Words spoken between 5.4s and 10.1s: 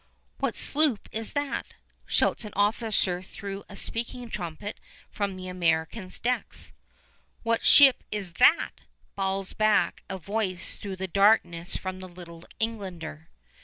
American's decks. "What ship is that?" bawls back